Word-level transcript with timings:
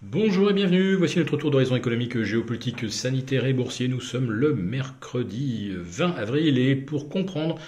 Bonjour 0.00 0.48
et 0.48 0.54
bienvenue, 0.54 0.94
voici 0.94 1.18
notre 1.18 1.36
tour 1.36 1.50
d'horizon 1.50 1.74
économique, 1.74 2.22
géopolitique, 2.22 2.88
sanitaire 2.88 3.46
et 3.46 3.52
boursier. 3.52 3.88
Nous 3.88 4.00
sommes 4.00 4.30
le 4.30 4.54
mercredi 4.54 5.72
20 5.74 6.12
avril 6.12 6.56
et 6.56 6.76
pour 6.76 7.08
comprendre 7.08 7.58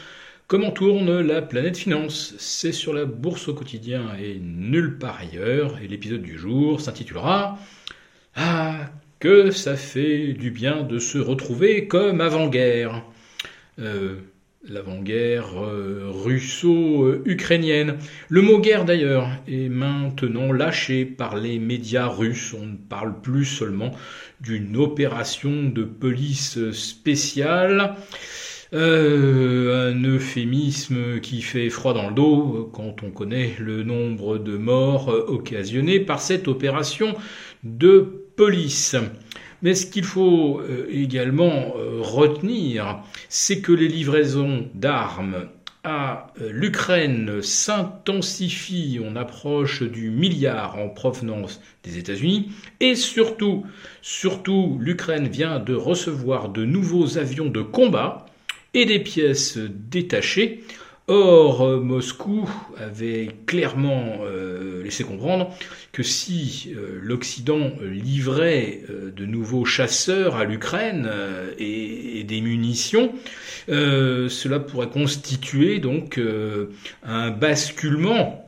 comment 0.47 0.71
tourne 0.71 1.23
la 1.23 1.43
planète 1.43 1.77
finance, 1.77 2.35
c'est 2.39 2.71
sur 2.71 2.93
la 2.93 3.05
bourse 3.05 3.49
au 3.49 3.55
quotidien 3.55 4.15
et 4.15 4.39
nulle 4.41 4.97
part 4.97 5.19
ailleurs. 5.19 5.81
Et 5.83 5.89
l'épisode 5.89 6.23
du 6.23 6.39
jour 6.39 6.81
s'intitulera 6.81 7.59
Ah, 8.37 8.93
que 9.19 9.51
ça 9.51 9.75
fait 9.75 10.33
du 10.33 10.53
bien 10.53 10.85
de 10.85 11.01
se 11.01 11.19
retrouver 11.19 11.89
comme 11.89 12.21
avant-guerre. 12.21 13.03
Euh, 13.81 14.15
l'avant-guerre 14.69 15.59
euh, 15.59 16.11
russo-ukrainienne. 16.11 17.97
Le 18.29 18.43
mot 18.43 18.59
guerre 18.59 18.85
d'ailleurs 18.85 19.29
est 19.49 19.71
maintenant 19.71 20.53
lâché 20.53 21.07
par 21.07 21.37
les 21.37 21.59
médias 21.59 22.07
russes. 22.07 22.55
On 22.55 22.67
ne 22.67 22.77
parle 22.77 23.21
plus 23.23 23.47
seulement 23.47 23.93
d'une 24.41 24.77
opération 24.77 25.65
de 25.65 25.85
police 25.85 26.71
spéciale. 26.73 27.97
Euh, 28.73 29.93
un 29.93 30.05
euphémisme 30.05 31.19
qui 31.21 31.43
fait 31.43 31.71
froid 31.71 31.93
dans 31.93 32.09
le 32.09 32.15
dos 32.15 32.71
quand 32.73 33.03
on 33.03 33.11
connaît 33.11 33.55
le 33.59 33.83
nombre 33.83 34.39
de 34.39 34.57
morts 34.57 35.09
occasionnés 35.09 36.01
par 36.01 36.21
cette 36.21 36.47
opération 36.47 37.17
de 37.65 38.29
police. 38.37 38.95
Mais 39.63 39.75
ce 39.75 39.87
qu'il 39.87 40.05
faut 40.05 40.61
euh, 40.61 40.87
également 40.91 41.75
euh, 41.77 42.01
retenir, 42.01 43.03
c'est 43.29 43.61
que 43.61 43.73
les 43.73 43.89
livraisons 43.89 44.69
d'armes 44.75 45.49
à 45.83 46.33
euh, 46.41 46.51
l'Ukraine 46.53 47.41
s'intensifient, 47.43 49.01
on 49.03 49.17
approche 49.17 49.83
du 49.83 50.11
milliard 50.11 50.79
en 50.79 50.89
provenance 50.89 51.61
des 51.85 51.99
États-Unis, 51.99 52.51
et 52.81 52.95
surtout, 52.95 53.65
surtout, 54.03 54.79
l'Ukraine 54.81 55.29
vient 55.29 55.59
de 55.59 55.75
recevoir 55.75 56.51
de 56.51 56.65
nouveaux 56.65 57.19
avions 57.19 57.49
de 57.49 57.63
combat 57.63 58.27
et 58.75 58.85
des 58.85 58.99
pièces 58.99 59.59
détachées 59.59 60.65
Or, 61.11 61.63
euh, 61.63 61.81
Moscou 61.81 62.49
avait 62.79 63.31
clairement 63.45 64.21
euh, 64.23 64.81
laissé 64.85 65.03
comprendre 65.03 65.53
que 65.91 66.05
si 66.05 66.73
euh, 66.77 67.01
l'Occident 67.03 67.73
livrait 67.83 68.83
de 68.89 69.27
nouveaux 69.27 69.65
chasseurs 69.65 70.37
à 70.37 70.45
l'Ukraine 70.45 71.11
et, 71.59 72.23
des 72.23 72.41
munitions, 72.41 73.13
cela 73.67 74.61
pourrait 74.61 74.91
constituer 74.91 75.81
donc 75.81 76.21
un 77.03 77.31
basculement 77.31 78.47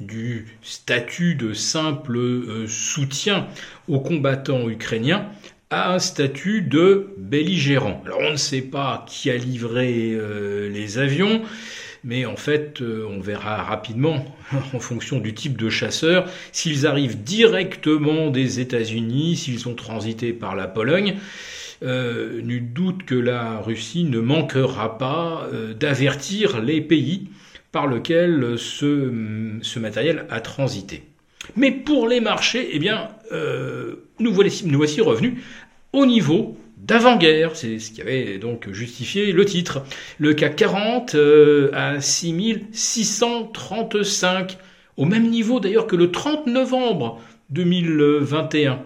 du 0.00 0.46
statut 0.62 1.34
de 1.34 1.54
simple 1.54 2.68
soutien 2.68 3.48
aux 3.88 4.00
combattants 4.00 4.68
ukrainiens 4.68 5.26
à 5.70 5.92
un 5.92 5.98
statut 5.98 6.62
de 6.62 7.08
belligérant. 7.18 8.00
Alors 8.04 8.20
on 8.20 8.32
ne 8.32 8.36
sait 8.36 8.62
pas 8.62 9.04
qui 9.08 9.30
a 9.30 9.36
livré 9.36 10.16
les 10.70 10.98
avions, 10.98 11.42
mais 12.04 12.26
en 12.26 12.36
fait, 12.36 12.80
euh, 12.80 13.06
on 13.10 13.20
verra 13.20 13.62
rapidement, 13.62 14.24
en 14.72 14.78
fonction 14.78 15.18
du 15.18 15.34
type 15.34 15.56
de 15.56 15.68
chasseur, 15.68 16.28
s'ils 16.52 16.86
arrivent 16.86 17.22
directement 17.22 18.30
des 18.30 18.60
États-Unis, 18.60 19.36
s'ils 19.36 19.68
ont 19.68 19.74
transité 19.74 20.32
par 20.32 20.56
la 20.56 20.68
Pologne. 20.68 21.16
Euh, 21.82 22.40
nul 22.40 22.72
doute 22.72 23.04
que 23.04 23.14
la 23.14 23.58
Russie 23.58 24.04
ne 24.04 24.20
manquera 24.20 24.96
pas 24.96 25.46
euh, 25.52 25.74
d'avertir 25.74 26.62
les 26.62 26.80
pays 26.80 27.28
par 27.70 27.86
lesquels 27.86 28.54
ce, 28.56 29.78
matériel 29.78 30.24
a 30.30 30.40
transité. 30.40 31.02
Mais 31.54 31.70
pour 31.70 32.08
les 32.08 32.20
marchés, 32.20 32.70
eh 32.72 32.78
bien, 32.78 33.10
nous, 34.18 34.32
voici, 34.32 34.66
nous 34.66 34.78
voici 34.78 35.02
revenus 35.02 35.34
au 35.92 36.06
niveau 36.06 36.56
d'avant-guerre. 36.86 37.56
C'est 37.56 37.78
ce 37.78 37.90
qui 37.90 38.00
avait 38.00 38.38
donc 38.38 38.70
justifié 38.70 39.32
le 39.32 39.44
titre. 39.44 39.84
Le 40.18 40.32
CAC 40.34 40.56
40 40.56 41.14
euh, 41.14 41.70
à 41.74 42.00
6635, 42.00 44.56
au 44.96 45.04
même 45.04 45.28
niveau 45.28 45.60
d'ailleurs 45.60 45.86
que 45.86 45.96
le 45.96 46.10
30 46.10 46.46
novembre 46.46 47.20
2021. 47.50 48.80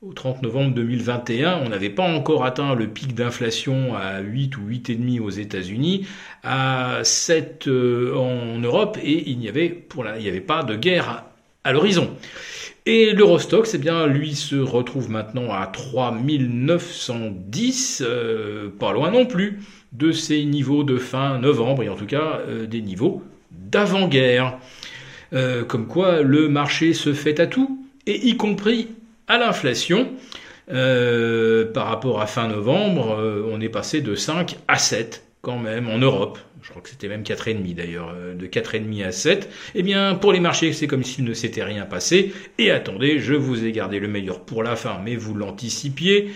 Au 0.00 0.12
30 0.12 0.42
novembre 0.42 0.74
2021, 0.74 1.62
on 1.64 1.70
n'avait 1.70 1.90
pas 1.90 2.04
encore 2.04 2.44
atteint 2.44 2.76
le 2.76 2.86
pic 2.86 3.16
d'inflation 3.16 3.96
à 3.96 4.20
8 4.20 4.56
ou 4.56 4.60
8,5 4.60 5.20
aux 5.20 5.30
États-Unis, 5.30 6.06
à 6.44 7.00
7 7.02 7.66
euh, 7.66 8.14
en 8.14 8.60
Europe, 8.60 8.96
et 9.02 9.28
il 9.28 9.40
n'y 9.40 9.48
avait, 9.48 9.70
pour 9.70 10.06
il 10.06 10.22
n'y 10.22 10.28
avait 10.28 10.40
pas 10.40 10.62
de 10.62 10.76
guerre 10.76 11.24
à 11.64 11.72
l'horizon. 11.72 12.16
Et 12.90 13.12
l'Eurostox, 13.12 13.76
bien, 13.76 14.06
lui 14.06 14.34
se 14.34 14.56
retrouve 14.56 15.10
maintenant 15.10 15.52
à 15.52 15.66
3910, 15.66 18.02
euh, 18.02 18.70
pas 18.70 18.94
loin 18.94 19.10
non 19.10 19.26
plus 19.26 19.60
de 19.92 20.10
ses 20.10 20.42
niveaux 20.46 20.84
de 20.84 20.96
fin 20.96 21.38
novembre, 21.38 21.82
et 21.82 21.90
en 21.90 21.96
tout 21.96 22.06
cas 22.06 22.40
euh, 22.48 22.64
des 22.64 22.80
niveaux 22.80 23.22
d'avant-guerre. 23.50 24.56
Euh, 25.34 25.64
comme 25.64 25.86
quoi 25.86 26.22
le 26.22 26.48
marché 26.48 26.94
se 26.94 27.12
fait 27.12 27.40
à 27.40 27.46
tout, 27.46 27.86
et 28.06 28.26
y 28.26 28.38
compris 28.38 28.88
à 29.26 29.36
l'inflation. 29.36 30.08
par 30.66 31.88
rapport 31.88 32.22
à 32.22 32.26
fin 32.26 32.48
novembre, 32.48 33.18
on 33.52 33.60
est 33.60 33.68
passé 33.68 34.00
de 34.00 34.14
5 34.14 34.56
à 34.66 34.78
7 34.78 35.27
quand 35.42 35.58
même 35.58 35.88
en 35.88 35.98
Europe 35.98 36.38
je 36.62 36.70
crois 36.70 36.82
que 36.82 36.88
c'était 36.88 37.08
même 37.08 37.22
4,5 37.22 37.74
d'ailleurs, 37.74 38.12
euh, 38.14 38.34
de 38.34 38.46
4,5 38.46 39.04
à 39.04 39.12
7, 39.12 39.48
eh 39.74 39.82
bien 39.82 40.14
pour 40.14 40.32
les 40.32 40.40
marchés 40.40 40.72
c'est 40.72 40.86
comme 40.86 41.04
s'il 41.04 41.24
ne 41.24 41.34
s'était 41.34 41.64
rien 41.64 41.84
passé. 41.84 42.32
Et 42.58 42.70
attendez, 42.70 43.18
je 43.18 43.34
vous 43.34 43.64
ai 43.64 43.72
gardé 43.72 44.00
le 44.00 44.08
meilleur 44.08 44.40
pour 44.40 44.62
la 44.62 44.76
fin, 44.76 45.00
mais 45.04 45.16
vous 45.16 45.34
l'anticipiez. 45.34 46.30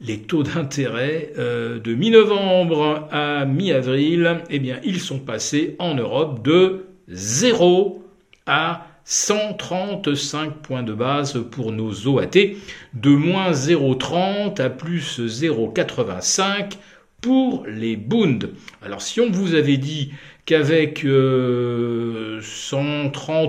Les 0.00 0.18
taux 0.18 0.42
d'intérêt 0.42 1.32
euh, 1.38 1.78
de 1.78 1.94
mi-novembre 1.94 3.08
à 3.10 3.46
mi-avril, 3.46 4.42
eh 4.50 4.58
bien 4.58 4.78
ils 4.84 5.00
sont 5.00 5.18
passés 5.18 5.74
en 5.78 5.94
Europe 5.94 6.44
de 6.44 6.86
0 7.08 8.04
à 8.46 8.86
135 9.04 10.54
points 10.58 10.82
de 10.82 10.92
base 10.92 11.44
pour 11.50 11.72
nos 11.72 11.92
OAT, 12.08 12.56
de 12.92 13.10
moins 13.10 13.52
0,30 13.52 14.60
à 14.60 14.68
plus 14.68 15.20
0,85 15.20 16.76
pour 17.20 17.66
les 17.66 17.96
Bund. 17.96 18.50
Alors 18.82 19.02
si 19.02 19.20
on 19.20 19.30
vous 19.30 19.54
avait 19.54 19.76
dit 19.76 20.12
qu'avec 20.44 20.98
130 20.98 21.06
euh, 21.06 22.40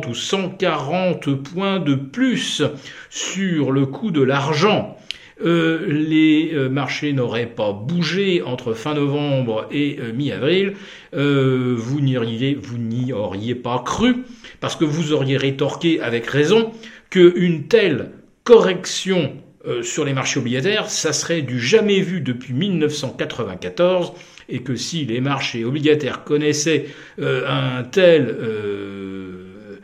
ou 0.10 0.14
140 0.14 1.36
points 1.36 1.80
de 1.80 1.96
plus 1.96 2.64
sur 3.10 3.72
le 3.72 3.86
coût 3.86 4.12
de 4.12 4.22
l'argent, 4.22 4.98
euh, 5.46 5.86
les 5.88 6.52
euh, 6.54 6.70
marchés 6.70 7.14
n'auraient 7.14 7.46
pas 7.46 7.72
bougé 7.72 8.42
entre 8.42 8.74
fin 8.74 8.96
novembre 8.96 9.68
et 9.72 10.00
mi-avril, 10.14 10.74
vous 11.14 12.02
n'y 12.02 12.16
vous 12.56 12.78
n'y 12.78 13.14
auriez 13.14 13.54
pas 13.54 13.84
cru, 13.86 14.24
parce 14.60 14.76
que 14.76 14.86
vous 14.86 15.14
auriez 15.14 15.38
rétorqué 15.38 16.02
avec 16.02 16.26
raison 16.26 16.72
qu'une 17.12 17.68
telle 17.68 18.12
correction 18.44 19.34
euh, 19.68 19.84
sur 19.84 20.06
les 20.06 20.14
marchés 20.14 20.40
obligataires, 20.40 20.90
ça 20.90 21.12
serait 21.12 21.42
du 21.42 21.60
jamais 21.60 22.00
vu 22.00 22.22
depuis 22.22 22.54
1994 22.54 24.14
et 24.48 24.62
que 24.64 24.78
si 24.78 25.04
les 25.06 25.20
marchés 25.20 25.66
obligataires 25.66 26.24
connaissaient 26.24 26.86
euh, 27.20 27.46
un 27.50 27.84
tel 27.84 28.28
euh, 28.30 29.80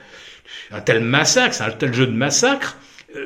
un 0.71 0.79
tel 0.79 1.03
massacre, 1.03 1.61
un 1.61 1.71
tel 1.71 1.93
jeu 1.93 2.07
de 2.07 2.13
massacre, 2.13 2.77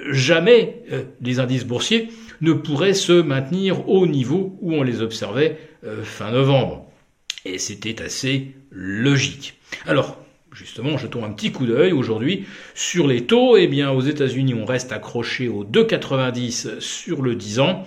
jamais 0.09 0.81
les 1.22 1.40
indices 1.40 1.63
boursiers 1.63 2.09
ne 2.41 2.51
pourraient 2.51 2.94
se 2.94 3.13
maintenir 3.13 3.88
au 3.88 4.06
niveau 4.06 4.57
où 4.59 4.74
on 4.74 4.84
les 4.84 5.01
observait 5.01 5.57
fin 6.03 6.31
novembre. 6.31 6.91
Et 7.45 7.57
c'était 7.57 8.01
assez 8.01 8.53
logique. 8.69 9.57
Alors, 9.85 10.22
Justement, 10.57 10.97
jetons 10.97 11.23
un 11.23 11.29
petit 11.29 11.51
coup 11.51 11.68
d'œil 11.68 11.91
aujourd'hui 11.91 12.45
sur 12.73 13.06
les 13.06 13.28
taux. 13.28 13.57
Eh 13.57 13.68
bien, 13.68 13.91
aux 13.91 14.01
États-Unis, 14.01 14.56
on 14.56 14.66
reste 14.66 14.91
accroché 14.91 15.47
aux 15.47 15.63
2,90 15.63 16.80
sur 16.80 17.21
le 17.21 17.36
10 17.36 17.59
ans. 17.59 17.83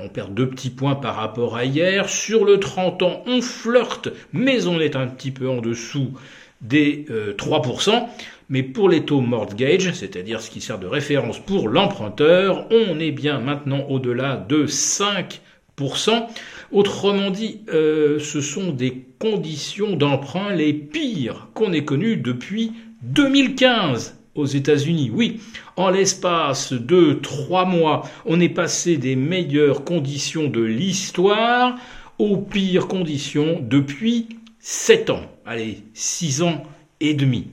on 0.00 0.08
perd 0.08 0.32
deux 0.32 0.48
petits 0.48 0.70
points 0.70 0.94
par 0.94 1.16
rapport 1.16 1.56
à 1.56 1.64
hier. 1.64 2.08
Sur 2.08 2.44
le 2.44 2.60
30 2.60 3.02
ans, 3.02 3.24
on 3.26 3.42
flirte, 3.42 4.08
mais 4.32 4.68
on 4.68 4.78
est 4.78 4.94
un 4.94 5.08
petit 5.08 5.32
peu 5.32 5.48
en 5.48 5.60
dessous 5.60 6.12
des 6.60 7.06
3%. 7.36 7.90
Euh, 7.90 8.00
mais 8.48 8.62
pour 8.62 8.88
les 8.88 9.04
taux 9.04 9.20
mortgage, 9.20 9.92
c'est-à-dire 9.92 10.40
ce 10.40 10.50
qui 10.50 10.60
sert 10.60 10.78
de 10.78 10.86
référence 10.86 11.40
pour 11.40 11.68
l'emprunteur, 11.68 12.68
on 12.70 13.00
est 13.00 13.10
bien 13.10 13.40
maintenant 13.40 13.84
au-delà 13.88 14.36
de 14.36 14.66
5%. 14.66 15.38
Autrement 16.72 17.30
dit, 17.30 17.60
euh, 17.68 18.18
ce 18.18 18.40
sont 18.40 18.70
des 18.70 19.04
conditions 19.18 19.94
d'emprunt 19.94 20.54
les 20.54 20.72
pires 20.72 21.48
qu'on 21.54 21.72
ait 21.72 21.84
connues 21.84 22.16
depuis 22.16 22.72
2015 23.02 24.18
aux 24.34 24.46
États-Unis. 24.46 25.10
Oui, 25.12 25.40
en 25.76 25.90
l'espace 25.90 26.72
de 26.72 27.12
trois 27.12 27.66
mois, 27.66 28.08
on 28.24 28.40
est 28.40 28.48
passé 28.48 28.96
des 28.96 29.16
meilleures 29.16 29.84
conditions 29.84 30.48
de 30.48 30.62
l'histoire 30.62 31.76
aux 32.18 32.38
pires 32.38 32.88
conditions 32.88 33.60
depuis 33.60 34.28
sept 34.58 35.10
ans. 35.10 35.26
Allez, 35.44 35.82
six 35.92 36.42
ans 36.42 36.62
et 37.00 37.14
demi. 37.14 37.48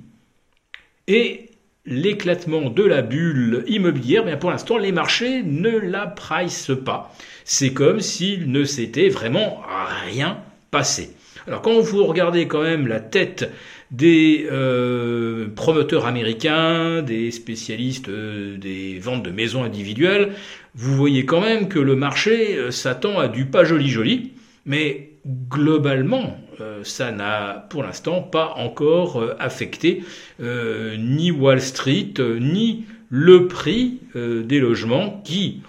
Et 1.08 1.49
l'éclatement 1.90 2.70
de 2.70 2.84
la 2.84 3.02
bulle 3.02 3.64
immobilière, 3.68 4.24
bien 4.24 4.38
pour 4.38 4.52
l'instant, 4.52 4.78
les 4.78 4.92
marchés 4.92 5.44
ne 5.44 5.78
la 5.78 6.08
price 6.08 6.72
pas. 6.86 7.14
C'est 7.44 7.74
comme 7.74 8.00
s'il 8.00 8.52
ne 8.52 8.64
s'était 8.64 9.10
vraiment 9.10 9.62
rien 10.06 10.38
passé. 10.72 11.16
Alors 11.48 11.62
quand 11.62 11.80
vous 11.80 12.06
regardez 12.06 12.48
quand 12.48 12.62
même 12.62 12.88
la 12.88 13.00
tête 13.00 13.50
des 13.92 14.48
euh, 14.52 15.48
promoteurs 15.56 16.06
américains, 16.06 17.02
des 17.02 17.32
spécialistes 17.32 18.10
euh, 18.10 18.56
des 18.58 19.00
ventes 19.00 19.24
de 19.24 19.32
maisons 19.32 19.64
individuelles, 19.64 20.34
vous 20.76 20.96
voyez 20.96 21.26
quand 21.26 21.42
même 21.42 21.68
que 21.70 21.80
le 21.80 21.96
marché 21.96 22.56
euh, 22.56 22.70
s'attend 22.70 23.18
à 23.18 23.28
du 23.28 23.46
pas 23.46 23.64
joli 23.64 23.90
joli, 23.90 24.34
mais 24.66 25.12
globalement, 25.50 26.38
ça 26.84 27.12
n'a 27.12 27.68
pour 27.70 27.84
l'instant 27.84 28.22
pas 28.22 28.54
encore 28.58 29.24
affecté 29.40 30.04
ni 30.40 31.32
Wall 31.32 31.62
Street, 31.62 32.14
ni 32.40 32.86
le 33.10 33.48
prix 33.48 34.00
des 34.16 34.60
logements 34.60 35.22
qui, 35.24 35.62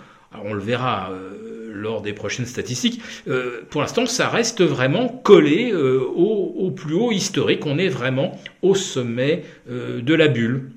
on 0.45 0.53
le 0.53 0.61
verra 0.61 1.11
lors 1.81 2.03
des 2.03 2.13
prochaines 2.13 2.47
statistiques. 2.47 3.01
Euh, 3.29 3.63
pour 3.71 3.81
l'instant, 3.81 4.07
ça 4.07 4.29
reste 4.29 4.63
vraiment 4.63 5.09
collé 5.09 5.73
euh, 5.73 6.01
au, 6.01 6.71
plus 6.71 6.95
haut 6.95 7.13
historique. 7.13 7.67
On 7.67 7.79
est 7.79 7.89
vraiment 7.89 8.39
au 8.63 8.75
sommet 8.75 9.45
euh, 9.69 10.01
de 10.01 10.15
la 10.15 10.29
bulle. 10.29 10.71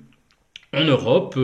En 0.73 0.83
Europe, 0.85 1.37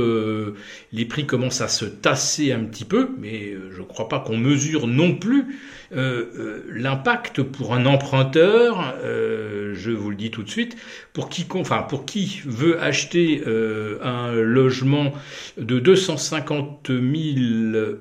les 0.91 1.05
prix 1.05 1.25
commencent 1.25 1.61
à 1.61 1.67
se 1.67 1.85
tasser 1.85 2.51
un 2.51 2.63
petit 2.63 2.85
peu, 2.85 3.09
mais 3.19 3.55
je 3.71 3.79
ne 3.79 3.85
crois 3.85 4.09
pas 4.09 4.19
qu'on 4.19 4.37
mesure 4.37 4.87
non 4.87 5.15
plus 5.15 5.59
l'impact 5.91 7.43
pour 7.43 7.73
un 7.73 7.85
emprunteur. 7.85 8.95
je 9.03 9.91
vous 9.91 10.09
le 10.09 10.15
dis 10.15 10.31
tout 10.31 10.43
de 10.43 10.49
suite, 10.49 10.75
pour 11.13 11.29
qui, 11.29 11.45
enfin, 11.53 11.83
pour 11.83 12.05
qui 12.05 12.41
veut 12.45 12.81
acheter 12.81 13.43
un 14.01 14.33
logement 14.33 15.13
de 15.57 15.79
250 15.79 16.89
000 16.89 16.99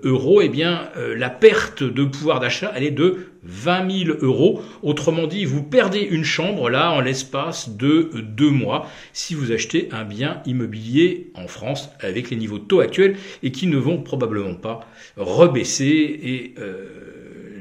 euros, 0.05 0.41
eh 0.41 0.49
bien, 0.49 0.89
la 0.97 1.31
perte 1.31 1.83
de 1.83 2.05
pouvoir 2.05 2.41
d'achat, 2.41 2.73
elle 2.75 2.85
est 2.85 2.91
de 2.91 3.29
20 3.49 4.05
000 4.05 4.19
euros. 4.21 4.63
Autrement 4.83 5.27
dit, 5.27 5.45
vous 5.45 5.63
perdez 5.63 6.01
une 6.01 6.25
chambre 6.25 6.71
là 6.71 6.93
en 6.93 7.01
l'espace 7.01 7.77
de 7.77 8.11
deux 8.23 8.51
mois 8.51 8.87
si 9.13 9.35
vous 9.35 9.51
achetez 9.53 9.89
un 9.91 10.05
bien 10.05 10.43
immobilier 10.47 11.31
en 11.35 11.49
France 11.49 11.91
avec 12.01 12.31
les 12.31 12.37
niveaux 12.37 12.59
de 12.59 12.65
taux 12.65 12.81
actuels 12.81 13.17
et 13.43 13.51
qui 13.51 13.67
ne 13.67 13.79
vont 13.79 14.03
probablement 14.03 14.55
pas 14.55 14.81
rebaisser 15.17 15.87
et 15.87 16.55
euh, 16.59 17.18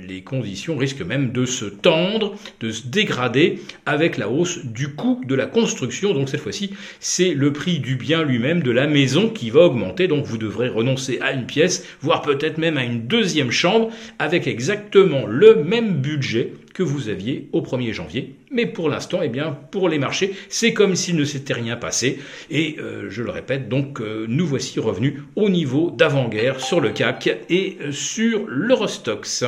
les 0.07 0.21
conditions 0.21 0.77
risquent 0.77 1.05
même 1.05 1.31
de 1.31 1.45
se 1.45 1.65
tendre, 1.65 2.35
de 2.59 2.71
se 2.71 2.87
dégrader 2.87 3.59
avec 3.85 4.17
la 4.17 4.29
hausse 4.29 4.65
du 4.65 4.89
coût 4.89 5.21
de 5.25 5.35
la 5.35 5.45
construction. 5.45 6.13
Donc 6.13 6.29
cette 6.29 6.41
fois-ci, 6.41 6.71
c'est 6.99 7.33
le 7.33 7.53
prix 7.53 7.79
du 7.79 7.95
bien 7.95 8.23
lui-même, 8.23 8.63
de 8.63 8.71
la 8.71 8.87
maison 8.87 9.29
qui 9.29 9.49
va 9.49 9.61
augmenter. 9.61 10.07
Donc 10.07 10.25
vous 10.25 10.37
devrez 10.37 10.69
renoncer 10.69 11.19
à 11.21 11.33
une 11.33 11.45
pièce, 11.45 11.85
voire 12.01 12.21
peut-être 12.21 12.57
même 12.57 12.77
à 12.77 12.83
une 12.83 13.07
deuxième 13.07 13.51
chambre 13.51 13.89
avec 14.19 14.47
exactement 14.47 15.25
le 15.25 15.63
même 15.63 16.01
budget 16.01 16.53
que 16.73 16.83
vous 16.83 17.09
aviez 17.09 17.49
au 17.53 17.61
1er 17.61 17.91
janvier. 17.91 18.35
Mais 18.51 18.67
pour 18.67 18.87
l'instant, 18.87 19.19
eh 19.23 19.29
bien, 19.29 19.57
pour 19.71 19.89
les 19.89 19.97
marchés, 19.97 20.35
c'est 20.47 20.73
comme 20.73 20.95
s'il 20.95 21.15
ne 21.15 21.25
s'était 21.25 21.53
rien 21.53 21.75
passé. 21.75 22.19
Et 22.51 22.77
euh, 22.79 23.07
je 23.09 23.23
le 23.23 23.31
répète, 23.31 23.67
donc 23.67 23.99
euh, 23.99 24.25
nous 24.29 24.45
voici 24.45 24.79
revenus 24.79 25.15
au 25.35 25.49
niveau 25.49 25.91
d'avant-guerre 25.91 26.59
sur 26.59 26.79
le 26.79 26.91
CAC 26.91 27.29
et 27.49 27.77
euh, 27.81 27.91
sur 27.91 28.45
l'Eurostox. 28.47 29.43